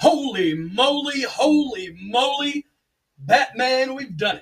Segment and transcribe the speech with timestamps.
[0.00, 2.64] Holy moly, holy moly,
[3.18, 4.40] Batman, we've done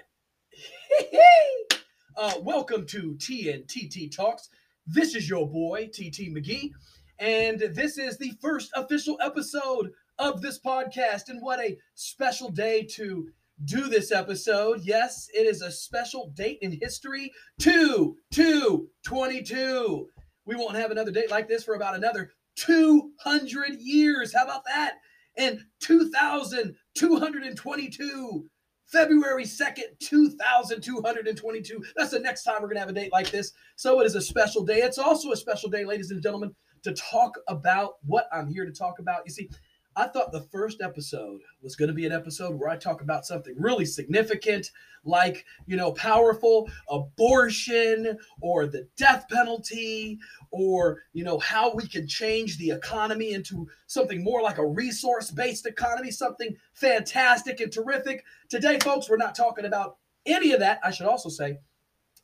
[1.00, 1.82] it.
[2.16, 4.50] uh, welcome to TNTT Talks.
[4.86, 6.72] This is your boy, TT McGee,
[7.18, 11.30] and this is the first official episode of this podcast.
[11.30, 13.30] And what a special day to
[13.64, 14.82] do this episode.
[14.82, 20.08] Yes, it is a special date in history 2 2 22.
[20.44, 24.34] We won't have another date like this for about another 200 years.
[24.34, 24.96] How about that?
[25.36, 28.48] And 2222,
[28.86, 31.84] February 2nd, 2222.
[31.96, 33.52] That's the next time we're going to have a date like this.
[33.76, 34.78] So it is a special day.
[34.78, 36.54] It's also a special day, ladies and gentlemen,
[36.84, 39.20] to talk about what I'm here to talk about.
[39.26, 39.50] You see,
[39.96, 43.24] I thought the first episode was going to be an episode where I talk about
[43.24, 44.70] something really significant,
[45.04, 50.18] like, you know, powerful abortion or the death penalty
[50.50, 55.30] or, you know, how we can change the economy into something more like a resource
[55.30, 58.22] based economy, something fantastic and terrific.
[58.50, 60.78] Today, folks, we're not talking about any of that.
[60.84, 61.56] I should also say,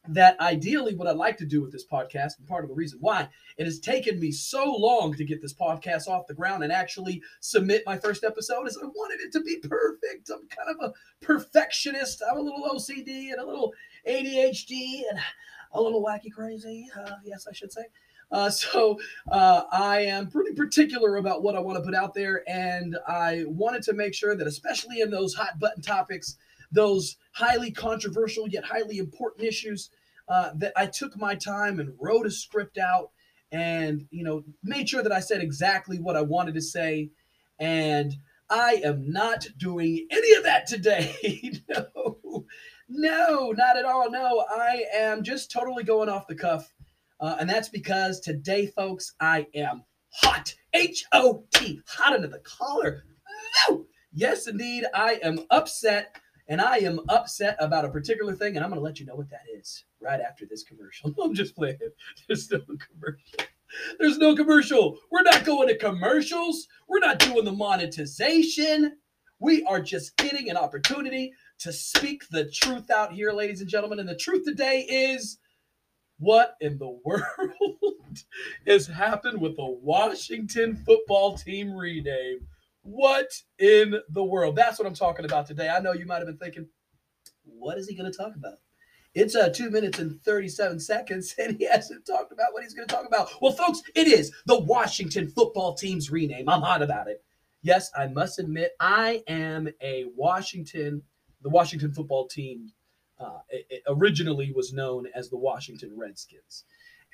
[0.09, 2.99] that ideally what I'd like to do with this podcast, and part of the reason
[3.01, 6.73] why it has taken me so long to get this podcast off the ground and
[6.73, 10.31] actually submit my first episode is I wanted it to be perfect.
[10.31, 12.23] I'm kind of a perfectionist.
[12.29, 13.73] I'm a little OCD and a little
[14.09, 15.21] ADHD and
[15.73, 16.89] a little wacky crazy.
[16.97, 17.85] Uh, yes, I should say.
[18.33, 18.99] Uh, so
[19.31, 23.45] uh, I am pretty particular about what I want to put out there, and I
[23.47, 26.39] wanted to make sure that, especially in those hot button topics,
[26.73, 29.91] those highly controversial yet highly important issues
[30.29, 33.11] uh, that I took my time and wrote a script out
[33.51, 37.11] and you know made sure that I said exactly what I wanted to say
[37.59, 38.15] and
[38.51, 41.15] I am not doing any of that today.
[41.69, 42.45] no,
[42.87, 44.11] no, not at all.
[44.11, 46.71] No, I am just totally going off the cuff.
[47.19, 50.55] Uh, and that's because today, folks, I am hot.
[50.75, 53.05] H O T, hot under the collar.
[53.69, 53.87] No!
[54.13, 56.17] Yes, indeed, I am upset
[56.49, 59.15] and I am upset about a particular thing, and I'm going to let you know
[59.15, 61.15] what that is right after this commercial.
[61.23, 61.79] I'm just playing.
[62.29, 63.47] There's no commercial.
[63.99, 64.99] There's no commercial.
[65.11, 66.69] We're not going to commercials.
[66.89, 68.97] We're not doing the monetization.
[69.39, 73.99] We are just getting an opportunity to speak the truth out here, ladies and gentlemen.
[73.99, 75.39] And the truth today is
[76.19, 78.19] what in the world
[78.67, 82.47] has happened with the Washington football team rename?
[82.83, 83.29] What
[83.59, 84.57] in the world?
[84.57, 85.69] That's what I'm talking about today.
[85.69, 86.69] I know you might have been thinking,
[87.45, 88.59] what is he going to talk about?
[89.15, 92.89] It's uh, two minutes and 37 seconds, and he hasn't talked about what he's going
[92.89, 93.31] to talk about.
[93.41, 96.49] Well, folks, it is the Washington football team's rename.
[96.49, 97.23] I'm hot about it.
[97.63, 101.03] Yes, I must admit, I am a Washington,
[101.43, 102.73] the Washington football team
[103.23, 106.65] uh, it, it originally was known as the Washington Redskins.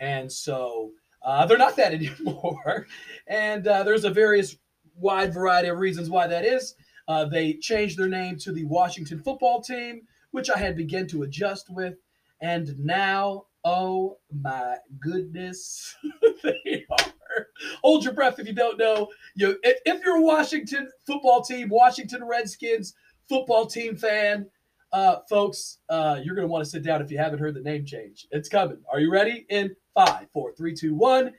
[0.00, 0.92] And so
[1.22, 2.86] uh, they're not that anymore.
[3.26, 4.56] And uh, there's a various
[4.98, 6.74] wide variety of reasons why that is.
[7.06, 11.22] Uh, they changed their name to the Washington football team, which I had begun to
[11.22, 11.94] adjust with.
[12.40, 15.96] And now, oh my goodness,
[16.42, 17.46] they are.
[17.82, 19.08] Hold your breath if you don't know.
[19.34, 22.94] You, if you're a Washington football team, Washington Redskins
[23.28, 24.46] football team fan,
[24.92, 27.60] uh, folks, uh, you're going to want to sit down if you haven't heard the
[27.60, 28.26] name change.
[28.30, 28.78] It's coming.
[28.90, 29.46] Are you ready?
[29.48, 31.32] In five, four, three, two, one.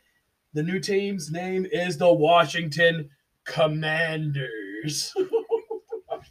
[0.54, 3.10] The new team's name is the Washington
[3.46, 5.14] Commanders.
[5.18, 6.22] oh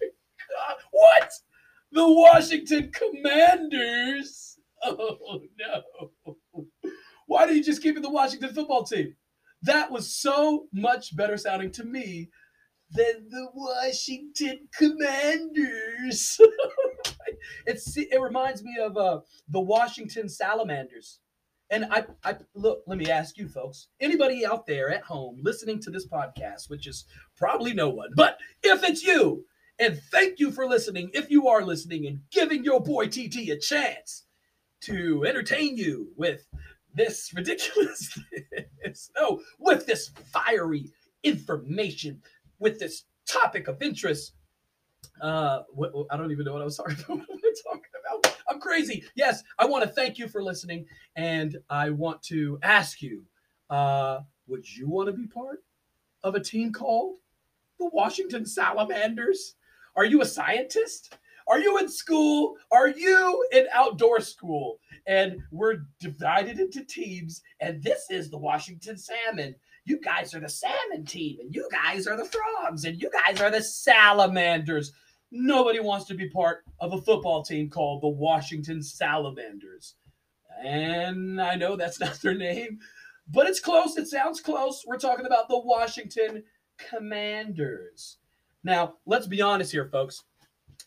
[0.91, 1.33] what?
[1.93, 4.59] The Washington Commanders?
[4.83, 6.37] Oh no.
[7.27, 9.15] Why did you just keep it the Washington football team?
[9.63, 12.31] That was so much better sounding to me
[12.91, 16.41] than the Washington Commanders.
[17.67, 21.21] it's it reminds me of uh, the Washington Salamanders.
[21.71, 25.81] And I, I look, let me ask you folks, anybody out there at home listening
[25.83, 27.05] to this podcast, which is
[27.37, 29.45] probably no one, but if it's you,
[29.79, 33.59] and thank you for listening, if you are listening and giving your boy TT a
[33.59, 34.25] chance
[34.81, 36.47] to entertain you with
[36.95, 38.19] this ridiculous,
[39.17, 40.91] no, with this fiery
[41.23, 42.23] information,
[42.59, 44.33] with this topic of interest.
[45.21, 45.61] Uh,
[46.11, 47.27] I don't even know what I was talking about.
[48.49, 49.05] I'm crazy.
[49.15, 50.87] Yes, I want to thank you for listening,
[51.17, 53.25] and I want to ask you:
[53.71, 55.63] uh, Would you want to be part
[56.23, 57.17] of a team called
[57.79, 59.55] the Washington Salamanders?
[59.97, 61.17] Are you a scientist?
[61.47, 62.57] Are you in school?
[62.71, 64.79] Are you in outdoor school?
[65.07, 69.55] And we're divided into teams, and this is the Washington Salmon
[69.89, 73.41] you guys are the salmon team, and you guys are the frogs, and you guys
[73.41, 74.93] are the salamanders.
[75.31, 79.95] Nobody wants to be part of a football team called the Washington Salamanders.
[80.65, 82.79] And I know that's not their name,
[83.29, 83.97] but it's close.
[83.97, 84.85] It sounds close.
[84.87, 86.45] We're talking about the Washington
[86.79, 88.19] Commanders.
[88.65, 90.25] Now, let's be honest here, folks.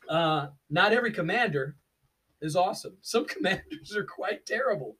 [0.09, 1.75] Uh, not every commander
[2.41, 2.97] is awesome.
[3.01, 4.97] Some commanders are quite terrible.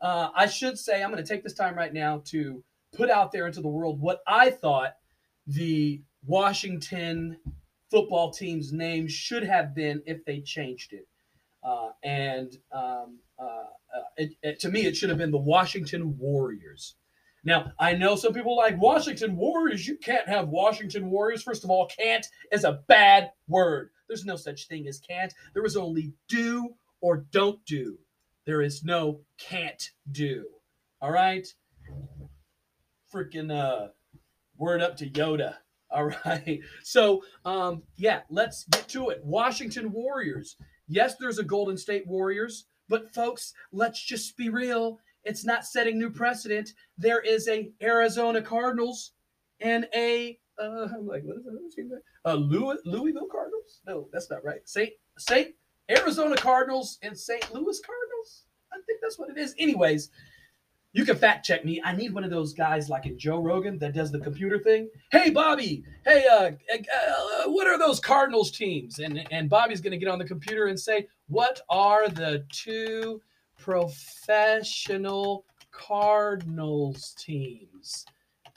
[0.00, 2.62] Uh, I should say, I'm going to take this time right now to
[2.92, 4.94] put out there into the world what I thought
[5.46, 7.36] the Washington
[7.90, 11.06] football team's name should have been if they changed it.
[11.62, 13.64] Uh, and um, uh,
[13.94, 16.94] uh, it, it, to me, it should have been the Washington Warriors.
[17.44, 19.86] Now, I know some people like Washington Warriors.
[19.86, 21.42] You can't have Washington Warriors.
[21.42, 23.90] First of all, can't is a bad word.
[24.08, 25.32] There's no such thing as can't.
[25.54, 27.98] There is only do or don't do.
[28.44, 30.46] There is no can't do.
[31.00, 31.46] All right?
[33.12, 33.88] Freaking uh
[34.56, 35.54] word up to Yoda.
[35.90, 36.60] All right.
[36.82, 39.20] So, um yeah, let's get to it.
[39.24, 40.56] Washington Warriors.
[40.86, 44.98] Yes, there's a Golden State Warriors, but folks, let's just be real.
[45.24, 46.72] It's not setting new precedent.
[46.96, 49.12] There is a Arizona Cardinals
[49.60, 52.02] and a uh, I'm like, what is that?
[52.24, 53.80] Uh, Louis, Louisville Cardinals?
[53.86, 54.60] No, that's not right.
[54.64, 55.54] Saint Saint
[55.90, 57.42] Arizona Cardinals and St.
[57.54, 58.44] Louis Cardinals.
[58.72, 59.54] I think that's what it is.
[59.58, 60.10] Anyways,
[60.92, 61.80] you can fact check me.
[61.84, 64.88] I need one of those guys like in Joe Rogan that does the computer thing.
[65.10, 65.84] Hey, Bobby.
[66.04, 68.98] Hey, uh, uh what are those Cardinals teams?
[68.98, 73.20] And and Bobby's gonna get on the computer and say, what are the two
[73.58, 78.06] professional Cardinals teams?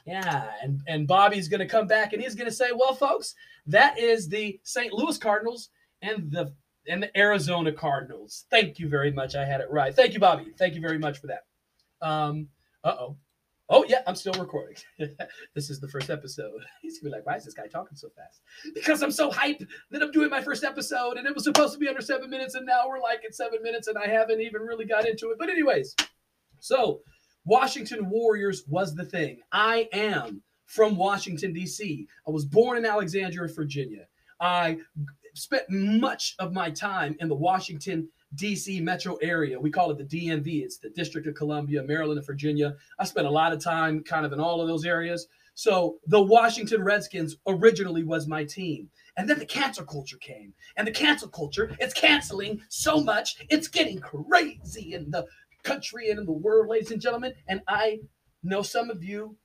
[0.05, 3.35] Yeah, and and Bobby's gonna come back and he's gonna say, well, folks,
[3.67, 4.93] that is the St.
[4.93, 5.69] Louis Cardinals
[6.01, 6.53] and the
[6.87, 8.45] and the Arizona Cardinals.
[8.49, 9.35] Thank you very much.
[9.35, 9.93] I had it right.
[9.93, 10.47] Thank you, Bobby.
[10.57, 11.41] Thank you very much for that.
[12.01, 12.47] Um,
[12.83, 13.17] uh oh.
[13.73, 14.75] Oh, yeah, I'm still recording.
[15.55, 16.59] this is the first episode.
[16.81, 18.41] He's gonna be like, why is this guy talking so fast?
[18.73, 21.79] Because I'm so hyped that I'm doing my first episode and it was supposed to
[21.79, 24.63] be under seven minutes, and now we're like at seven minutes and I haven't even
[24.63, 25.37] really got into it.
[25.39, 25.95] But, anyways,
[26.59, 26.99] so
[27.45, 29.39] Washington Warriors was the thing.
[29.53, 32.07] I am from Washington, D.C.
[32.27, 34.07] I was born in Alexandria, Virginia.
[34.39, 34.79] I
[35.33, 38.79] spent much of my time in the Washington, D.C.
[38.79, 39.59] metro area.
[39.59, 40.63] We call it the DMV.
[40.63, 42.75] It's the District of Columbia, Maryland, and Virginia.
[42.97, 45.27] I spent a lot of time kind of in all of those areas.
[45.53, 48.89] So the Washington Redskins originally was my team.
[49.17, 50.53] And then the cancel culture came.
[50.77, 55.25] And the cancel culture, it's canceling so much, it's getting crazy in the
[55.63, 57.33] country and in the world, ladies and gentlemen.
[57.47, 57.99] And I
[58.43, 59.35] know some of you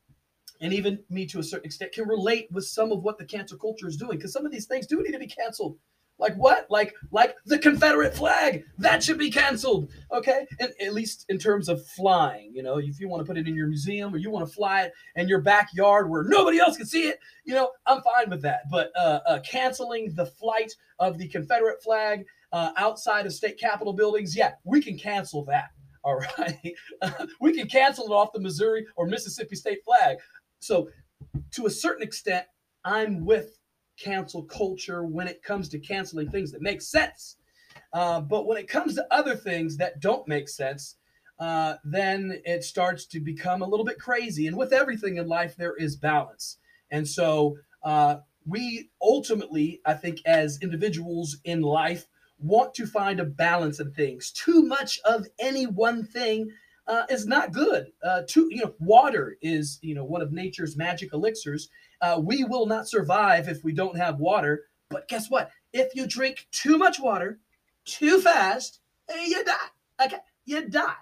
[0.61, 3.59] and even me to a certain extent can relate with some of what the cancel
[3.59, 5.77] culture is doing because some of these things do need to be canceled
[6.19, 6.67] like what?
[6.71, 8.65] Like like the confederate flag.
[8.79, 9.91] That should be canceled.
[10.13, 10.47] Okay?
[10.59, 13.47] And at least in terms of flying you know if you want to put it
[13.47, 16.77] in your museum or you want to fly it in your backyard where nobody else
[16.77, 18.61] can see it you know i'm fine with that.
[18.71, 23.93] But uh, uh canceling the flight of the confederate flag uh, outside of state capitol
[23.93, 25.71] buildings yeah we can cancel that.
[26.07, 26.75] All right?
[27.41, 30.19] We can cancel it off the missouri or mississippi state flag.
[30.61, 30.89] So,
[31.53, 32.47] to a certain extent,
[32.85, 33.59] I'm with
[33.99, 37.37] cancel culture when it comes to canceling things that make sense.
[37.93, 40.97] Uh, but when it comes to other things that don't make sense,
[41.39, 44.47] uh, then it starts to become a little bit crazy.
[44.47, 46.59] And with everything in life, there is balance.
[46.91, 48.17] And so uh,
[48.47, 52.07] we ultimately, I think, as individuals in life,
[52.39, 54.31] want to find a balance in things.
[54.31, 56.51] Too much of any one thing
[56.89, 57.93] uh, is not good.
[58.03, 61.69] Uh, to you know, water is you know one of nature's magic elixirs.
[62.01, 64.65] Uh, we will not survive if we don't have water.
[64.89, 65.51] But guess what?
[65.73, 67.41] If you drink too much water
[67.85, 70.05] too fast, eh, you die.
[70.05, 70.95] Okay, you die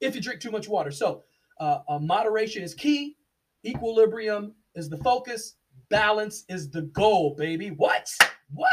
[0.00, 0.90] if you drink too much water.
[0.90, 1.22] So,
[1.58, 3.16] uh, moderation is key.
[3.64, 5.56] Equilibrium is the focus.
[5.88, 7.70] Balance is the goal, baby.
[7.70, 8.08] What?
[8.52, 8.70] What?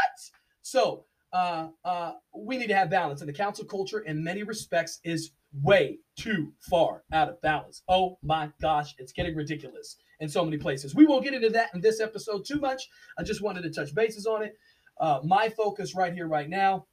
[0.62, 3.20] So, uh, uh, we need to have balance.
[3.20, 7.82] And the council culture, in many respects, is way too far out of balance.
[7.88, 10.94] Oh my gosh, it's getting ridiculous in so many places.
[10.94, 12.88] We won't get into that in this episode too much.
[13.18, 14.56] I just wanted to touch bases on it.
[14.98, 16.86] Uh, my focus right here, right now,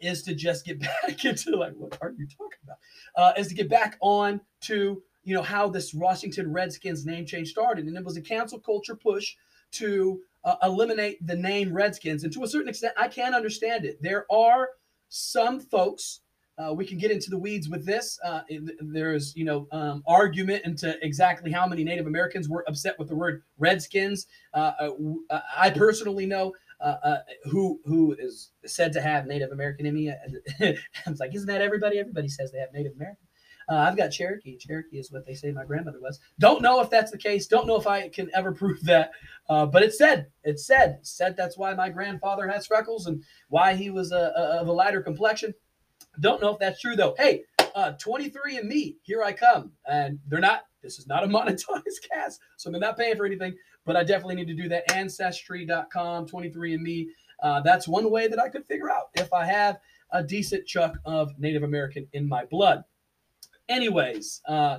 [0.00, 2.78] is to just get back into like, what are you talking about?
[3.14, 7.48] Uh, is to get back on to you know how this Washington Redskins name change
[7.48, 9.34] started, and it was a cancel culture push
[9.72, 12.22] to uh, eliminate the name Redskins.
[12.22, 14.00] And to a certain extent, I can understand it.
[14.00, 14.68] There are
[15.08, 16.20] some folks
[16.58, 18.18] uh, we can get into the weeds with this.
[18.24, 18.40] Uh,
[18.80, 23.14] there's, you know, um, argument into exactly how many Native Americans were upset with the
[23.14, 24.26] word Redskins.
[24.54, 24.90] Uh, uh,
[25.30, 26.54] uh I personally know
[27.44, 30.10] who who is said to have Native American in me.
[30.60, 31.98] I was like, isn't that everybody?
[31.98, 33.26] Everybody says they have Native American.
[33.68, 34.56] I've got Cherokee.
[34.56, 36.20] Cherokee is what they say my grandmother was.
[36.38, 37.48] Don't know if that's the case.
[37.48, 39.10] Don't know if I can ever prove that.
[39.48, 43.90] but it said, it said, said that's why my grandfather has freckles and why he
[43.90, 45.52] was a, a, of a lighter complexion
[46.20, 47.14] don't know if that's true though.
[47.18, 47.44] Hey,
[47.74, 49.72] uh, 23andMe, here I come.
[49.86, 53.54] And they're not, this is not a monetized cast, so they're not paying for anything.
[53.84, 54.90] but I definitely need to do that.
[54.92, 57.06] Ancestry.com, 23andMe.
[57.42, 59.78] Uh, that's one way that I could figure out if I have
[60.10, 62.84] a decent chunk of Native American in my blood.
[63.68, 64.78] Anyways, uh,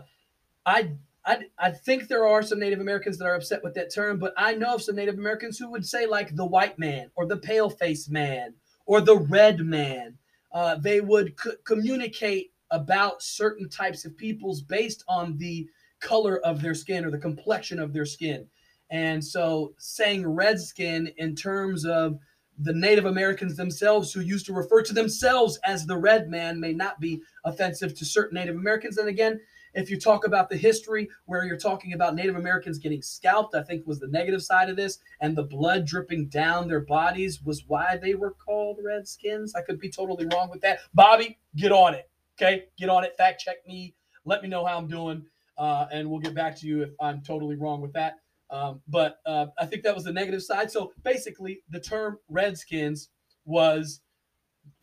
[0.65, 0.91] I,
[1.25, 4.33] I I think there are some Native Americans that are upset with that term, but
[4.37, 7.37] I know of some Native Americans who would say like the white man or the
[7.37, 10.17] pale face man or the red man.
[10.51, 15.67] Uh, they would c- communicate about certain types of peoples based on the
[15.99, 18.47] color of their skin or the complexion of their skin.
[18.89, 22.19] And so saying redskin in terms of
[22.59, 26.73] the Native Americans themselves who used to refer to themselves as the red man may
[26.73, 28.97] not be offensive to certain Native Americans.
[28.97, 29.39] And again,
[29.77, 33.61] if you talk about the history where you're talking about Native Americans getting scalped, I
[33.61, 37.63] think was the negative side of this, and the blood dripping down their bodies was
[37.67, 39.53] why they were called Redskins.
[39.53, 40.79] I could be totally wrong with that.
[40.95, 42.09] Bobby, get on it.
[42.41, 43.15] Okay, get on it.
[43.17, 43.93] Fact check me.
[44.25, 45.23] Let me know how I'm doing,
[45.59, 48.15] uh, and we'll get back to you if I'm totally wrong with that.
[48.49, 50.71] Um, but uh, I think that was the negative side.
[50.71, 53.09] So basically, the term Redskins
[53.45, 54.01] was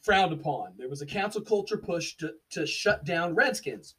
[0.02, 0.74] frowned upon.
[0.76, 3.96] There was a council culture push to, to shut down Redskins.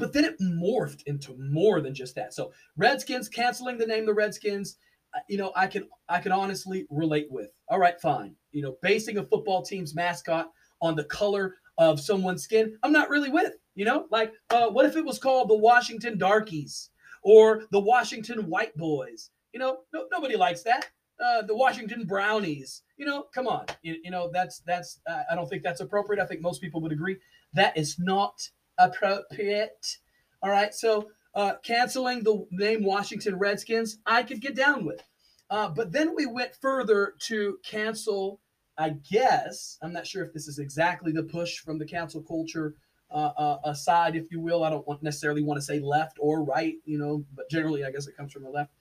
[0.00, 2.34] But then it morphed into more than just that.
[2.34, 4.76] So Redskins canceling the name the Redskins,
[5.14, 7.50] uh, you know, I can I can honestly relate with.
[7.68, 8.34] All right, fine.
[8.52, 10.50] You know, basing a football team's mascot
[10.82, 13.52] on the color of someone's skin, I'm not really with.
[13.74, 16.90] You know, like uh, what if it was called the Washington Darkies?
[17.22, 19.30] or the Washington White Boys.
[19.52, 20.88] You know, no, nobody likes that.
[21.22, 22.82] Uh, the Washington Brownies.
[22.96, 23.66] You know, come on.
[23.82, 25.00] You, you know, that's that's.
[25.08, 26.22] Uh, I don't think that's appropriate.
[26.22, 27.18] I think most people would agree
[27.52, 28.40] that is not
[28.80, 29.98] appropriate.
[30.42, 35.02] All right, so uh, canceling the name Washington Redskins, I could get down with.
[35.50, 38.40] Uh, but then we went further to cancel.
[38.78, 42.74] I guess I'm not sure if this is exactly the push from the cancel culture
[43.10, 44.64] uh, uh, side, if you will.
[44.64, 47.90] I don't want, necessarily want to say left or right, you know, but generally, I
[47.90, 48.72] guess it comes from the left.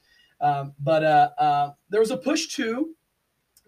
[0.42, 2.96] Um, but uh, uh, there was a push to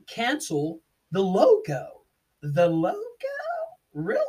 [0.07, 0.79] cancel
[1.11, 2.03] the logo.
[2.41, 2.97] The logo?
[3.93, 4.21] Really?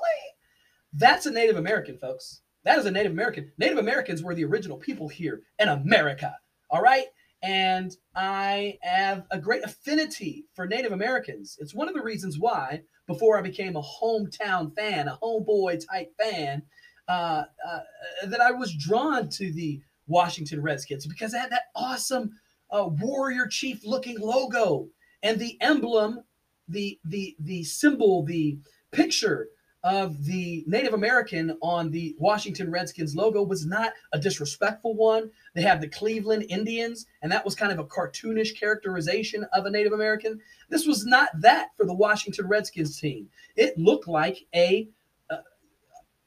[0.93, 2.43] That's a Native American, folks.
[2.65, 3.51] That is a Native American.
[3.59, 6.37] Native Americans were the original people here in America.
[6.71, 7.07] All right.
[7.43, 11.57] And I have a great affinity for Native Americans.
[11.61, 16.13] It's one of the reasons why before I became a hometown fan, a homeboy type
[16.21, 16.63] fan,
[17.09, 17.81] uh, uh,
[18.27, 22.31] that I was drawn to the Washington Redskins because it had that awesome
[22.71, 24.89] uh, warrior chief looking logo
[25.23, 26.23] and the emblem,
[26.69, 28.59] the the the symbol, the
[28.93, 29.49] picture
[29.85, 35.31] of the Native American on the Washington Redskins logo was not a disrespectful one.
[35.55, 39.71] They have the Cleveland Indians, and that was kind of a cartoonish characterization of a
[39.71, 40.41] Native American.
[40.69, 43.29] This was not that for the Washington Redskins team.
[43.57, 44.89] It looked like a,
[45.31, 45.39] a,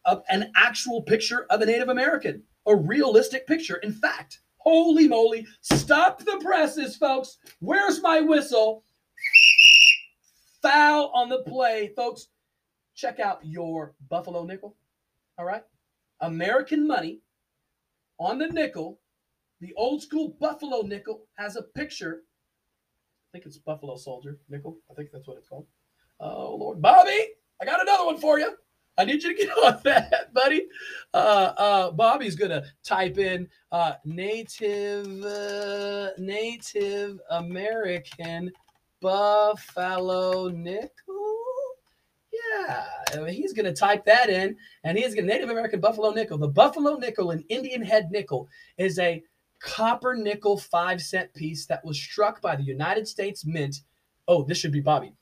[0.06, 3.78] a an actual picture of a Native American, a realistic picture.
[3.78, 7.38] In fact, holy moly, stop the presses, folks.
[7.60, 8.84] Where's my whistle?
[10.62, 12.28] Foul on the play, folks
[12.96, 14.76] check out your Buffalo nickel.
[15.38, 15.64] All right.
[16.22, 17.20] American money
[18.18, 19.00] on the nickel,
[19.60, 22.24] the old school Buffalo nickel has a picture.
[22.24, 24.78] I think it's Buffalo Soldier nickel.
[24.90, 25.68] I think that's what it's called.
[26.20, 26.82] Oh, Lord.
[26.82, 28.56] Bobby, I got another one for you.
[28.98, 30.68] I need you to get on that, buddy.
[31.14, 38.52] Uh, uh, Bobby's gonna type in uh, native uh, Native American
[39.02, 41.25] Buffalo nickel.
[42.52, 46.38] Yeah, he's going to type that in, and he's going to Native American Buffalo nickel.
[46.38, 48.48] The Buffalo nickel and Indian head nickel
[48.78, 49.24] is a
[49.60, 53.82] copper nickel five cent piece that was struck by the United States Mint.
[54.28, 55.14] Oh, this should be Bobby.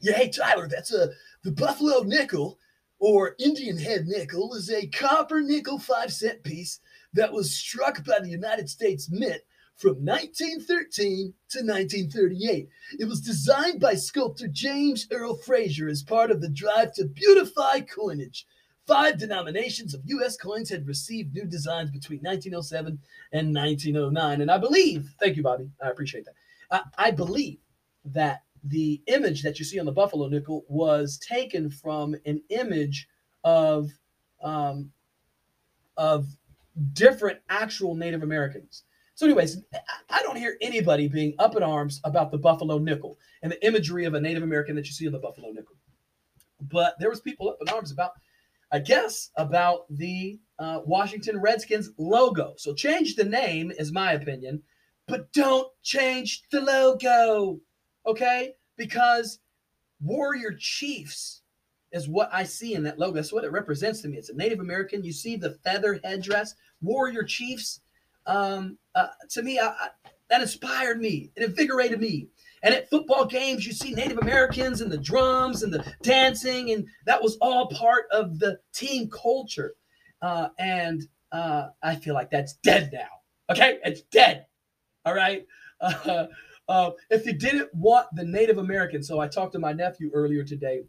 [0.00, 1.10] Yeah, hey Tyler, that's a
[1.42, 2.58] the Buffalo nickel
[2.98, 6.80] or Indian head nickel is a copper nickel five cent piece
[7.14, 9.40] that was struck by the United States Mint
[9.76, 12.68] from 1913 to 1938.
[12.98, 17.80] It was designed by sculptor James Earle Fraser as part of the drive to beautify
[17.80, 18.46] coinage.
[18.86, 20.36] Five denominations of U.S.
[20.36, 22.98] coins had received new designs between 1907
[23.32, 24.40] and 1909.
[24.42, 26.34] And I believe, thank you, Bobby, I appreciate that.
[26.70, 27.58] I, I believe
[28.04, 33.08] that the image that you see on the Buffalo nickel was taken from an image
[33.42, 33.90] of
[34.42, 34.90] um,
[35.96, 36.26] of
[36.92, 38.82] different actual Native Americans.
[39.16, 39.62] So, anyways,
[40.10, 44.06] I don't hear anybody being up in arms about the Buffalo nickel and the imagery
[44.06, 45.76] of a Native American that you see in the Buffalo nickel.
[46.60, 48.12] But there was people up in arms about,
[48.72, 52.54] I guess, about the uh, Washington Redskins logo.
[52.56, 54.62] So change the name, is my opinion,
[55.06, 57.60] but don't change the logo,
[58.06, 58.54] okay?
[58.76, 59.38] Because
[60.00, 61.42] Warrior Chiefs
[61.92, 63.14] is what I see in that logo.
[63.14, 64.16] That's what it represents to me.
[64.16, 65.04] It's a Native American.
[65.04, 67.80] You see the feather headdress, Warrior Chiefs
[68.26, 69.88] um, uh, to me, I,
[70.30, 71.30] that inspired me.
[71.36, 72.28] It invigorated me.
[72.62, 76.86] And at football games, you see Native Americans and the drums and the dancing, and
[77.04, 79.74] that was all part of the team culture.
[80.22, 83.08] Uh, and uh, I feel like that's dead now.
[83.50, 84.46] Okay, it's dead.
[85.04, 85.46] All right.
[85.80, 86.28] Uh,
[86.66, 90.42] uh, if you didn't want the Native American, so I talked to my nephew earlier
[90.42, 90.80] today.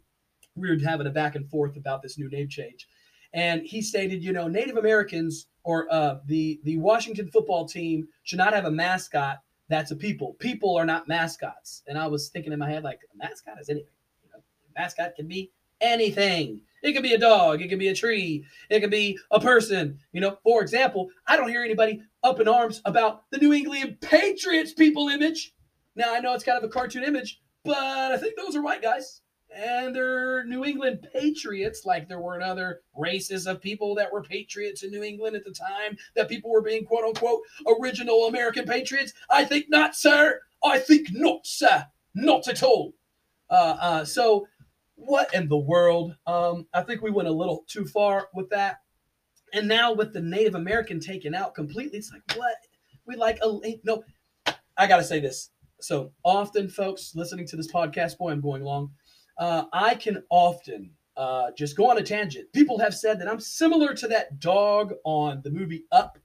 [0.54, 2.88] We were having a back and forth about this new name change,
[3.34, 8.38] and he stated, you know, Native Americans or uh, the the Washington football team should
[8.38, 10.34] not have a mascot that's a people.
[10.38, 11.82] People are not mascots.
[11.86, 13.88] And I was thinking in my head, like, a mascot is anything.
[14.22, 14.42] You know,
[14.76, 16.60] mascot can be anything.
[16.82, 17.62] It could be a dog.
[17.62, 18.44] It could be a tree.
[18.70, 19.98] It could be a person.
[20.12, 24.00] You know, for example, I don't hear anybody up in arms about the New England
[24.00, 25.52] Patriots people image.
[25.96, 28.82] Now, I know it's kind of a cartoon image, but I think those are white
[28.82, 29.22] guys.
[29.56, 34.82] And they're New England Patriots, like there weren't other races of people that were patriots
[34.82, 37.40] in New England at the time, that people were being quote unquote
[37.80, 39.14] original American patriots.
[39.30, 40.40] I think not, sir.
[40.62, 41.86] I think not, sir.
[42.14, 42.92] Not at all.
[43.48, 44.46] Uh, uh, so
[44.96, 46.16] what in the world?
[46.26, 48.80] Um, I think we went a little too far with that.
[49.54, 52.56] And now with the Native American taken out completely, it's like, what?
[53.06, 54.02] We like a no.
[54.76, 55.50] I gotta say this.
[55.80, 58.90] So often, folks listening to this podcast, boy, I'm going long.
[59.38, 62.52] Uh, I can often uh, just go on a tangent.
[62.52, 66.18] People have said that I'm similar to that dog on the movie Up.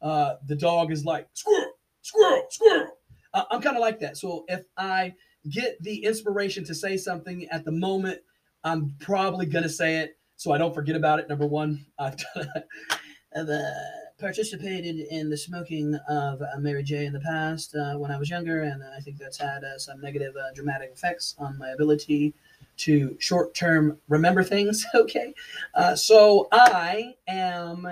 [0.00, 2.98] Uh, the dog is like squirrel, squirrel, squirrel.
[3.34, 4.16] Uh, I'm kind of like that.
[4.16, 5.14] So if I
[5.48, 8.20] get the inspiration to say something at the moment,
[8.62, 11.28] I'm probably going to say it so I don't forget about it.
[11.28, 13.70] Number one, I've, done, uh,
[14.18, 18.30] participated in the smoking of uh, Mary J in the past uh, when I was
[18.30, 22.34] younger, and I think that's had uh, some negative uh, dramatic effects on my ability
[22.78, 24.84] to short term remember things.
[24.94, 25.34] Okay.
[25.74, 27.86] Uh, so I am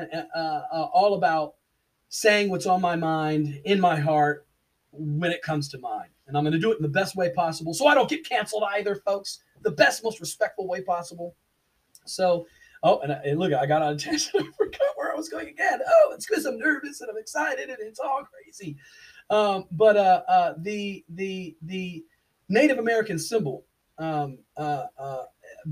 [0.73, 1.55] all about
[2.09, 4.47] saying what's on my mind, in my heart,
[4.93, 7.31] when it comes to mind and I'm going to do it in the best way
[7.31, 9.41] possible so I don't get canceled either, folks.
[9.63, 11.37] The best, most respectful way possible.
[12.07, 12.47] So,
[12.83, 14.33] oh, and, and look, I got on attention.
[14.41, 15.81] I forgot where I was going again.
[15.87, 18.77] Oh, it's because I'm nervous and I'm excited and it's all crazy.
[19.31, 22.05] Um, but uh, uh, the the the
[22.51, 23.65] Native American symbol
[23.99, 25.23] um, uh, uh,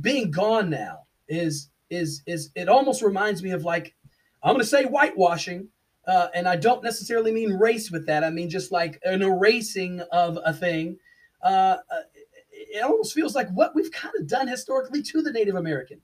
[0.01, 3.95] being gone now is is is it almost reminds me of like
[4.43, 5.69] I'm going to say whitewashing
[6.07, 8.25] uh, and I don't necessarily mean race with that.
[8.25, 10.99] I mean just like an erasing of a thing.
[11.43, 12.01] Uh, uh
[12.53, 16.01] it almost feels like what we've kind of done historically to the Native American.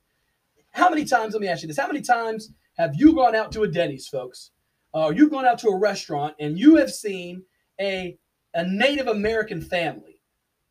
[0.72, 1.33] How many times?
[1.33, 4.07] Let me ask you this: How many times have you gone out to a Denny's,
[4.07, 4.50] folks?
[4.92, 7.42] Or you've gone out to a restaurant and you have seen
[7.81, 8.16] a
[8.54, 10.20] a Native American family?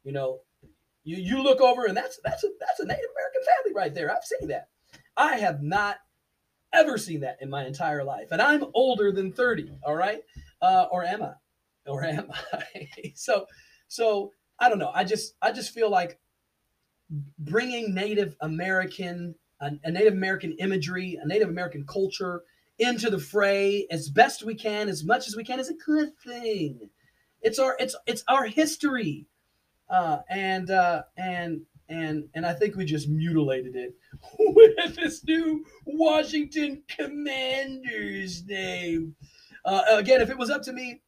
[0.03, 0.39] You know,
[1.08, 4.12] you you look over and that's that's a that's a Native American family right there.
[4.12, 4.67] I've seen that.
[5.15, 5.98] I have not
[6.74, 8.28] ever seen that in my entire life.
[8.32, 10.22] And I'm older than 30, all right?
[10.62, 11.34] Uh, or am I?
[11.88, 12.89] Or am I?
[13.15, 13.46] so,
[13.88, 14.91] so I don't know.
[14.93, 16.20] I just, I just feel like
[17.39, 22.43] bringing Native American, a, a Native American imagery, a Native American culture
[22.80, 26.12] into the fray as best we can, as much as we can, is a good
[26.24, 26.89] thing.
[27.41, 29.26] It's our, it's, it's our history.
[29.89, 33.95] Uh, and, uh, and, and and I think we just mutilated it
[34.39, 39.15] with this new Washington Commanders name.
[39.63, 41.02] Uh, again, if it was up to me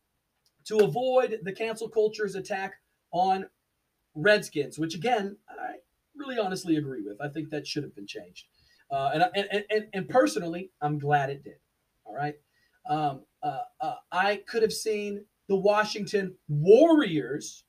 [0.66, 2.76] to avoid the cancel culture's attack
[3.12, 3.46] on
[4.16, 5.76] Redskins, which again I
[6.16, 8.46] really honestly agree with, I think that should have been changed.
[8.92, 11.60] Uh, and, and, and and personally, I'm glad it did.
[12.06, 12.36] All right,
[12.90, 17.66] um, uh, uh I could have seen the Washington Warriors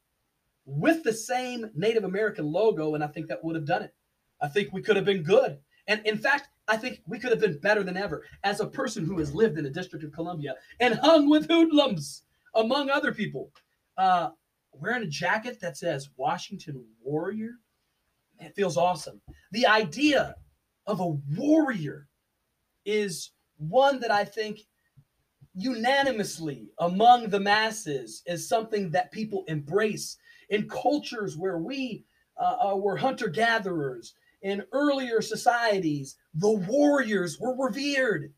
[0.64, 3.94] with the same Native American logo, and I think that would have done it.
[4.40, 5.59] I think we could have been good.
[5.87, 8.25] And in fact, I think we could have been better than ever.
[8.44, 12.23] As a person who has lived in the District of Columbia and hung with hoodlums,
[12.55, 13.51] among other people,
[13.99, 14.31] uh,
[14.73, 17.51] wearing a jacket that says Washington Warrior,
[18.38, 19.20] it feels awesome.
[19.53, 20.37] The idea
[20.87, 22.09] of a warrior
[22.85, 24.61] is one that I think
[25.55, 30.16] unanimously among the masses is something that people embrace
[30.50, 32.04] in cultures where we
[32.38, 38.32] uh, uh, were hunter gatherers, in earlier societies, the warriors were revered.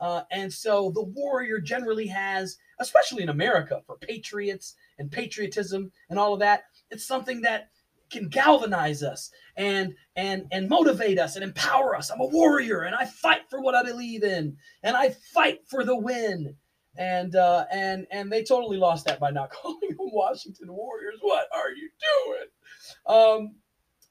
[0.00, 6.18] Uh, and so the warrior generally has, especially in America, for patriots and patriotism and
[6.18, 7.70] all of that, it's something that
[8.10, 12.10] can galvanize us and and and motivate us and empower us.
[12.10, 15.84] I'm a warrior and I fight for what I believe in and I fight for
[15.84, 16.54] the win
[16.98, 21.18] and uh, and and they totally lost that by not calling them Washington Warriors.
[21.20, 21.88] What are you
[22.26, 23.16] doing?
[23.16, 23.54] Um,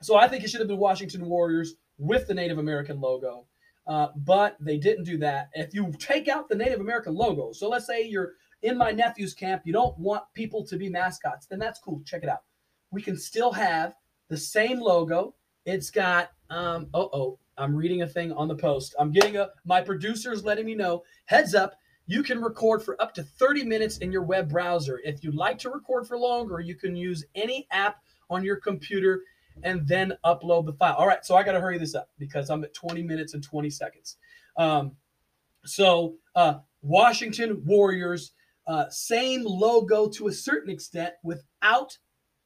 [0.02, 3.45] so I think it should have been Washington Warriors with the Native American logo,
[3.88, 5.50] uh, but they didn't do that.
[5.54, 9.34] If you take out the Native American logo, so let's say you're in my nephew's
[9.34, 12.02] camp, you don't want people to be mascots, then that's cool.
[12.06, 12.43] Check it out.
[12.91, 13.93] We can still have
[14.30, 15.36] the same logo.
[15.65, 18.95] It's got um oh oh, I'm reading a thing on the post.
[18.97, 21.04] I'm getting a my producer is letting me know.
[21.26, 21.73] Heads up,
[22.07, 24.99] you can record for up to 30 minutes in your web browser.
[25.03, 27.97] If you'd like to record for longer, you can use any app
[28.29, 29.21] on your computer
[29.63, 30.95] and then upload the file.
[30.95, 33.43] All right, so I got to hurry this up because I'm at 20 minutes and
[33.43, 34.17] 20 seconds.
[34.57, 34.93] Um,
[35.65, 38.31] so, uh, Washington Warriors,
[38.67, 41.97] uh, same logo to a certain extent without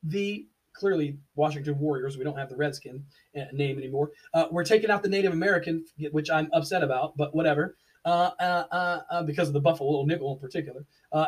[0.04, 2.18] the clearly Washington Warriors.
[2.18, 3.06] We don't have the Redskin
[3.38, 4.12] uh, name anymore.
[4.34, 7.76] Uh, we're taking out the Native American, which I'm upset about, but whatever.
[8.04, 10.84] Uh, uh, uh, because of the Buffalo Nickel in particular,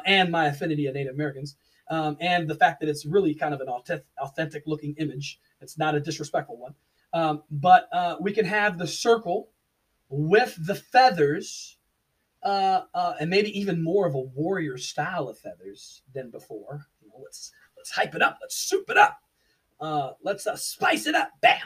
[0.07, 1.55] and my affinity of Native Americans,
[1.89, 3.67] um, and the fact that it's really kind of an
[4.19, 5.39] authentic looking image.
[5.61, 6.73] It's not a disrespectful one.
[7.13, 9.49] Um, but we can have the circle
[10.09, 11.77] with the feathers,
[12.41, 16.87] uh, uh, and maybe even more of a warrior style of feathers than before.
[17.03, 18.39] You know, let's let's hype it up.
[18.41, 19.19] Let's soup it up.
[19.79, 21.29] Uh, let's spice it up.
[21.41, 21.59] Bam.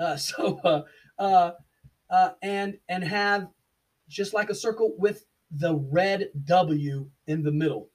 [0.16, 0.84] So
[2.42, 3.46] and and have
[4.12, 7.88] just like a circle with the red W in the middle.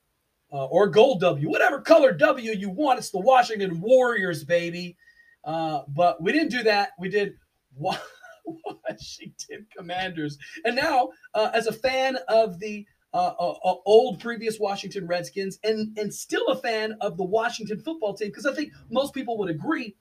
[0.51, 2.99] Uh, or gold W, whatever color W you want.
[2.99, 4.95] It's the Washington Warriors, baby.
[5.43, 6.91] Uh, but we didn't do that.
[6.97, 7.33] We did
[7.75, 10.37] Washington Commanders.
[10.63, 15.59] And now, uh, as a fan of the uh, uh, uh, old previous Washington Redskins
[15.63, 19.37] and, and still a fan of the Washington football team, because I think most people
[19.39, 19.95] would agree,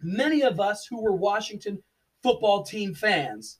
[0.00, 1.82] many of us who were Washington
[2.22, 3.58] football team fans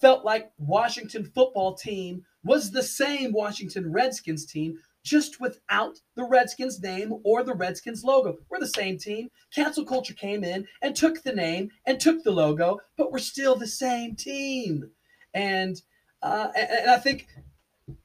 [0.00, 6.80] felt like Washington football team was the same Washington Redskins team just without the Redskins
[6.80, 8.38] name or the Redskins logo.
[8.48, 9.28] We're the same team.
[9.54, 13.56] Cancel culture came in and took the name and took the logo, but we're still
[13.56, 14.90] the same team.
[15.34, 15.80] And
[16.22, 17.26] uh, and, I think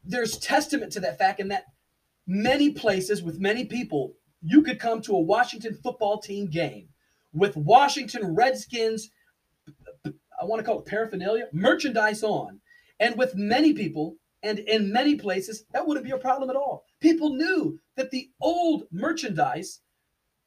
[0.04, 1.66] there's testament to that fact in that
[2.26, 6.90] many places with many people, you could come to a Washington football team game
[7.34, 9.12] with Washington Redskins,
[10.40, 12.60] I want to call it paraphernalia, merchandise on.
[13.00, 16.86] And with many people, and in many places, that wouldn't be a problem at all.
[17.00, 19.82] People knew that the old merchandise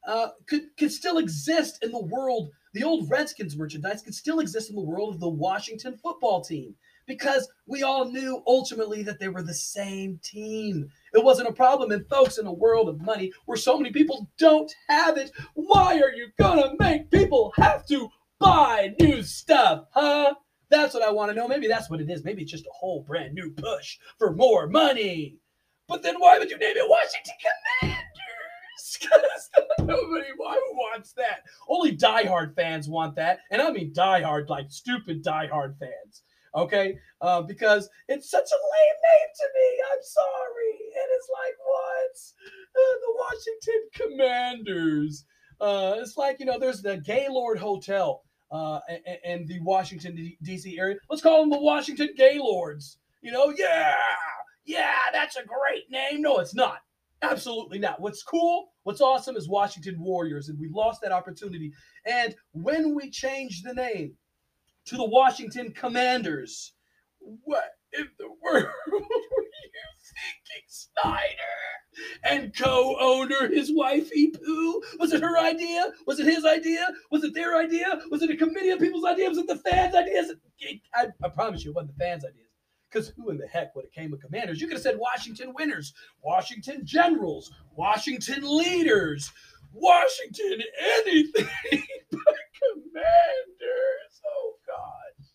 [0.07, 2.51] uh, could, could still exist in the world.
[2.73, 6.75] The old Redskins merchandise could still exist in the world of the Washington football team
[7.07, 10.89] because we all knew ultimately that they were the same team.
[11.13, 11.91] It wasn't a problem.
[11.91, 16.01] And folks, in a world of money where so many people don't have it, why
[16.01, 18.09] are you gonna make people have to
[18.41, 20.35] buy new stuff, huh?
[20.71, 21.47] That's what I want to know.
[21.47, 22.25] Maybe that's what it is.
[22.25, 25.37] Maybe it's just a whole brand new push for more money.
[25.87, 27.35] But then why would you name it Washington
[27.81, 28.05] Commanders?
[28.99, 29.51] Because
[29.81, 31.43] nobody wants that.
[31.69, 33.41] Only diehard fans want that.
[33.51, 36.23] And I mean diehard, like stupid diehard fans.
[36.55, 36.97] Okay?
[37.21, 39.83] Uh, because it's such a lame name to me.
[39.93, 40.73] I'm sorry.
[40.95, 42.17] It is like what?
[42.77, 45.25] Uh, the Washington Commanders.
[45.61, 48.81] Uh, it's like, you know, there's the Gaylord Hotel uh,
[49.25, 50.79] and, the Washington D.C.
[50.79, 50.97] area.
[51.09, 52.99] Let's call them the Washington Gaylords.
[53.23, 53.95] You know, yeah,
[54.65, 56.23] yeah, that's a great name.
[56.23, 56.79] No, it's not.
[57.23, 58.01] Absolutely not.
[58.01, 61.73] What's cool, what's awesome is Washington Warriors, and we lost that opportunity.
[62.07, 64.15] And when we changed the name
[64.87, 66.73] to the Washington Commanders,
[67.19, 71.60] what in the world were you thinking, Snyder?
[72.31, 74.83] And co-owner, his wife Pooh?
[74.99, 75.93] Was it her idea?
[76.07, 76.87] Was it his idea?
[77.11, 78.01] Was it their idea?
[78.11, 79.29] Was it a committee of people's idea?
[79.29, 80.33] Was it the fans' ideas?
[80.95, 82.47] I, I promise you, it wasn't the fans' ideas.
[82.91, 84.61] Because who in the heck would have came with commanders?
[84.61, 89.31] You could have said Washington winners, Washington generals, Washington leaders,
[89.73, 90.61] Washington
[90.99, 91.47] anything
[92.11, 94.21] but commanders.
[94.27, 95.27] Oh God.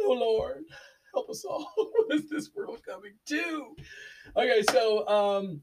[0.00, 0.64] Oh Lord.
[1.12, 1.70] Help us all.
[1.76, 3.76] what is this world coming to?
[4.36, 5.60] Okay, so um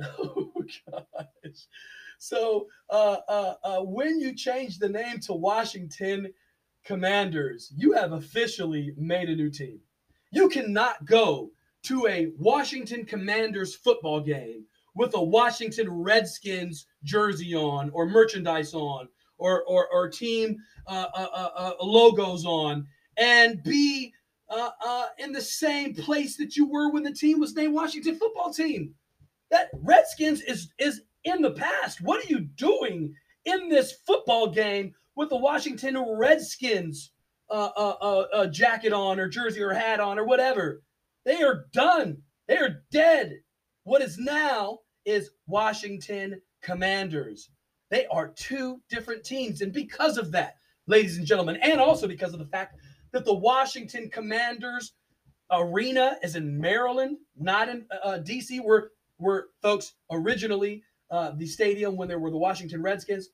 [0.00, 0.52] Oh
[0.90, 1.66] gosh.
[2.18, 6.32] So uh, uh, uh, when you change the name to Washington
[6.84, 9.80] Commanders, you have officially made a new team.
[10.32, 11.50] You cannot go
[11.84, 19.08] to a Washington Commanders football game with a Washington Redskins jersey on or merchandise on
[19.38, 24.12] or or, or team uh, uh, uh, logos on and be
[25.18, 28.94] in the same place that you were when the team was named Washington Football Team.
[29.54, 32.00] That Redskins is is in the past.
[32.00, 33.14] What are you doing
[33.44, 37.12] in this football game with the Washington Redskins
[37.48, 40.82] uh, uh, uh, uh, jacket on or jersey or hat on or whatever?
[41.24, 42.20] They are done.
[42.48, 43.34] They are dead.
[43.84, 47.48] What is now is Washington Commanders.
[47.92, 49.60] They are two different teams.
[49.60, 50.56] And because of that,
[50.88, 52.80] ladies and gentlemen, and also because of the fact
[53.12, 54.94] that the Washington Commanders
[55.52, 58.90] arena is in Maryland, not in uh, uh DC, where
[59.24, 63.30] where folks originally uh, the stadium when there were the Washington Redskins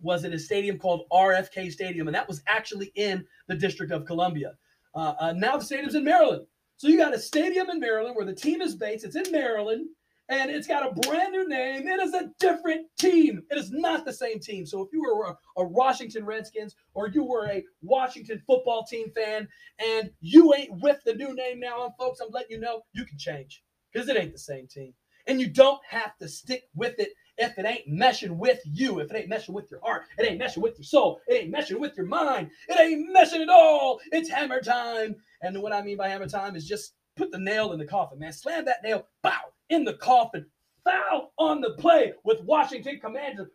[0.00, 4.04] was in a stadium called RFK Stadium, and that was actually in the District of
[4.04, 4.54] Columbia.
[4.94, 6.46] Uh, uh, now the stadium's in Maryland.
[6.76, 9.04] So you got a stadium in Maryland where the team is based.
[9.04, 9.86] It's in Maryland,
[10.28, 11.86] and it's got a brand new name.
[11.86, 13.42] It is a different team.
[13.50, 14.66] It is not the same team.
[14.66, 19.12] So if you were a, a Washington Redskins or you were a Washington football team
[19.14, 19.46] fan
[19.78, 23.18] and you ain't with the new name now, folks, I'm letting you know you can
[23.18, 24.94] change because it ain't the same team.
[25.26, 29.10] And you don't have to stick with it if it ain't meshing with you, if
[29.10, 31.78] it ain't meshing with your heart, it ain't meshing with your soul, it ain't meshing
[31.80, 34.00] with your mind, it ain't meshing at all.
[34.12, 35.16] It's hammer time.
[35.42, 38.18] And what I mean by hammer time is just put the nail in the coffin,
[38.18, 38.32] man.
[38.32, 40.46] Slam that nail, bow, in the coffin.
[40.84, 43.48] Foul on the play with Washington Commanders.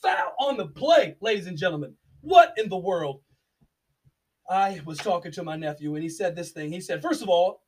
[0.00, 1.94] Foul on the play, ladies and gentlemen.
[2.22, 3.20] What in the world?
[4.50, 6.72] I was talking to my nephew and he said this thing.
[6.72, 7.61] He said, first of all,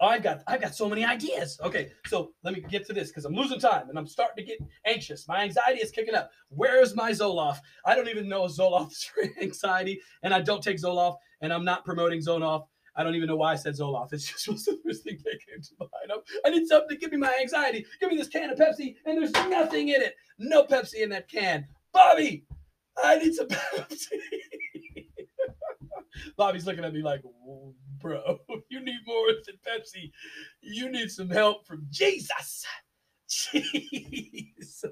[0.00, 1.58] I've got I've got so many ideas.
[1.62, 4.50] Okay, so let me get to this because I'm losing time and I'm starting to
[4.50, 5.28] get anxious.
[5.28, 6.30] My anxiety is kicking up.
[6.48, 7.60] Where's my Zoloft?
[7.84, 11.84] I don't even know Zoloft for anxiety, and I don't take Zoloft, and I'm not
[11.84, 12.66] promoting Zoloft.
[12.96, 14.08] I don't even know why I said Zoloft.
[14.12, 16.22] It's just was the first thing that came to mind.
[16.44, 17.84] I need something to give me my anxiety.
[18.00, 20.14] Give me this can of Pepsi, and there's nothing in it.
[20.38, 21.66] No Pepsi in that can.
[21.92, 22.44] Bobby,
[23.02, 24.18] I need some Pepsi.
[26.36, 27.22] Bobby's looking at me like,
[28.00, 30.10] bro, you need more than Pepsi.
[30.60, 32.66] You need some help from Jesus.
[33.28, 34.84] Jesus,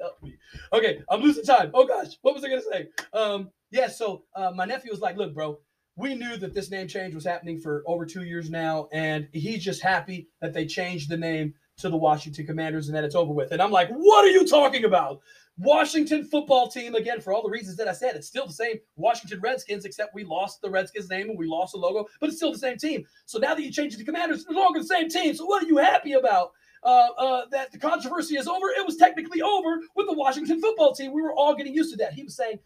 [0.00, 0.34] help me.
[0.72, 1.70] Okay, I'm losing time.
[1.74, 2.88] Oh gosh, what was I gonna say?
[3.12, 5.60] Um, yeah, so uh, my nephew was like, look, bro,
[5.94, 9.64] we knew that this name change was happening for over two years now, and he's
[9.64, 13.32] just happy that they changed the name to the Washington Commanders and that it's over
[13.32, 13.52] with.
[13.52, 15.20] And I'm like, what are you talking about?
[15.58, 18.76] Washington football team, again, for all the reasons that I said, it's still the same
[18.96, 22.36] Washington Redskins, except we lost the Redskins name and we lost the logo, but it's
[22.36, 23.04] still the same team.
[23.26, 25.34] So now that you change it to Commanders, it's no longer the same team.
[25.34, 26.52] So what are you happy about?
[26.84, 28.68] Uh, uh, that the controversy is over.
[28.68, 31.12] It was technically over with the Washington football team.
[31.12, 32.12] We were all getting used to that.
[32.12, 32.60] He was saying,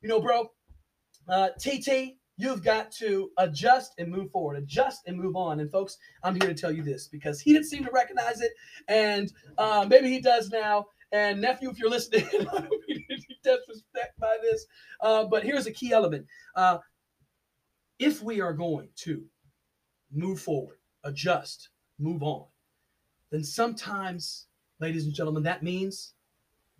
[0.00, 0.50] you know, bro,
[1.28, 5.60] uh, TT, you've got to adjust and move forward, adjust and move on.
[5.60, 8.52] And folks, I'm here to tell you this because he didn't seem to recognize it,
[8.88, 10.86] and uh, maybe he does now.
[11.12, 13.04] And nephew, if you're listening, I don't mean
[13.42, 14.66] disrespect by this,
[15.00, 16.78] uh, but here's a key element: uh,
[17.98, 19.24] if we are going to
[20.12, 22.44] move forward, adjust, move on,
[23.30, 24.46] then sometimes,
[24.80, 26.14] ladies and gentlemen, that means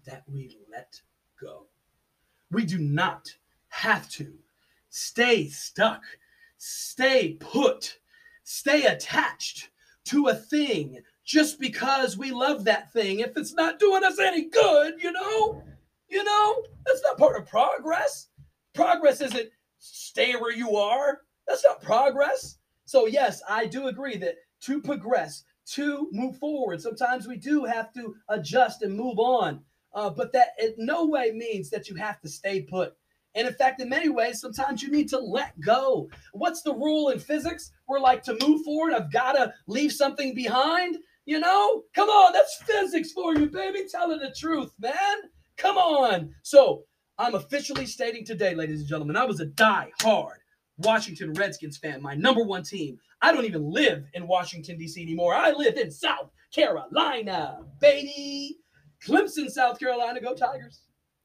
[0.07, 1.01] that we let
[1.41, 1.67] go.
[2.51, 3.29] We do not
[3.69, 4.33] have to
[4.91, 6.03] stay stuck,
[6.57, 7.99] stay put,
[8.45, 9.71] stay attached
[10.07, 14.49] to a thing just because we love that thing if it's not doing us any
[14.49, 15.63] good, you know?
[16.09, 18.29] You know, that's not part of progress.
[18.75, 21.21] Progress isn't stay where you are.
[21.47, 22.57] That's not progress.
[22.87, 27.93] So, yes, I do agree that to progress, to move forward, sometimes we do have
[27.93, 29.61] to adjust and move on.
[29.93, 32.95] Uh, but that in no way means that you have to stay put.
[33.35, 36.09] And in fact, in many ways, sometimes you need to let go.
[36.33, 37.71] What's the rule in physics?
[37.87, 40.97] We're like to move forward, I've got to leave something behind.
[41.29, 43.81] You know, come on, that's physics for you, baby.
[43.87, 44.95] Telling the truth, man.
[45.59, 46.35] Come on.
[46.43, 46.85] So
[47.19, 50.39] I'm officially stating today, ladies and gentlemen, I was a die-hard
[50.79, 52.97] Washington Redskins fan, my number one team.
[53.21, 55.03] I don't even live in Washington, D.C.
[55.03, 55.35] anymore.
[55.35, 58.57] I live in South Carolina, baby.
[59.07, 60.23] Clemson, South Carolina.
[60.23, 60.81] Go Tigers.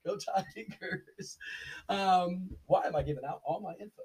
[0.05, 1.37] Go Tigers.
[1.87, 4.01] Um, why am I giving out all my info?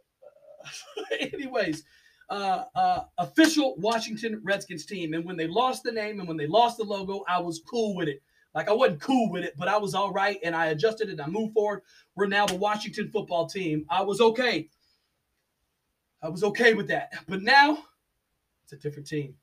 [0.63, 1.83] Uh, anyways,
[2.31, 5.15] uh, uh, official Washington Redskins team.
[5.15, 7.95] And when they lost the name and when they lost the logo, I was cool
[7.95, 8.23] with it.
[8.55, 11.21] Like I wasn't cool with it, but I was all right and I adjusted and
[11.21, 11.83] I moved forward.
[12.15, 13.87] We're now the Washington football team.
[13.89, 14.69] I was okay.
[16.23, 17.13] I was okay with that.
[17.29, 17.79] But now
[18.65, 19.35] it's a different team.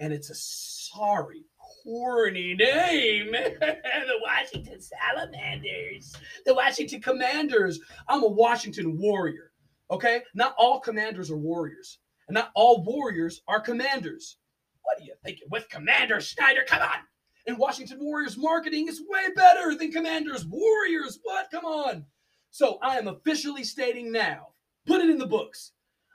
[0.00, 1.44] And it's a sorry,
[1.84, 3.30] corny name.
[3.32, 6.16] the Washington Salamanders.
[6.46, 7.80] The Washington Commanders.
[8.08, 9.52] I'm a Washington Warrior.
[9.90, 10.22] Okay?
[10.34, 11.98] Not all commanders are warriors.
[12.28, 14.38] And not all warriors are commanders.
[14.82, 16.62] What are you thinking with Commander Schneider?
[16.66, 16.98] Come on.
[17.46, 21.18] And Washington Warriors marketing is way better than Commanders Warriors.
[21.22, 21.50] What?
[21.50, 22.06] Come on.
[22.50, 24.48] So I am officially stating now,
[24.86, 25.72] put it in the books.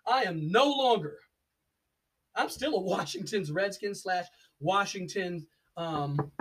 [0.08, 1.17] I am no longer,
[2.36, 4.26] I'm still a Washington's Redskins slash
[4.60, 5.45] Washington
[5.78, 6.32] um,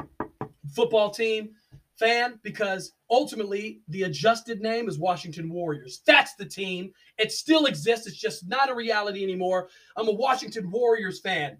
[0.75, 1.51] football team
[1.99, 6.03] fan because ultimately the adjusted name is Washington Warriors.
[6.07, 6.93] That's the team.
[7.19, 8.07] It still exists.
[8.07, 9.69] It's just not a reality anymore.
[9.97, 11.59] I'm a Washington Warriors fan.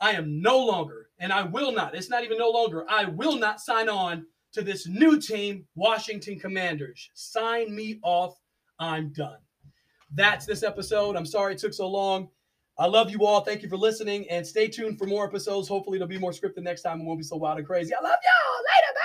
[0.00, 3.36] I am no longer, and I will not, it's not even no longer, I will
[3.36, 7.10] not sign on to this new team, Washington Commanders.
[7.14, 8.34] Sign me off.
[8.78, 9.36] I'm done.
[10.14, 11.16] That's this episode.
[11.16, 12.28] I'm sorry it took so long.
[12.78, 13.42] I love you all.
[13.42, 15.68] Thank you for listening and stay tuned for more episodes.
[15.68, 17.00] Hopefully, it'll be more scripted next time.
[17.00, 17.92] It won't be so wild and crazy.
[17.94, 18.56] I love y'all.
[18.58, 18.99] Later.